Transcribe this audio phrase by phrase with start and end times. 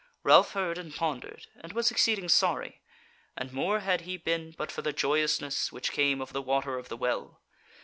[0.23, 2.81] Ralph heard and pondered, and was exceeding sorry,
[3.37, 6.89] and more had he been but for the joyousness which came of the Water of
[6.89, 7.39] the Well.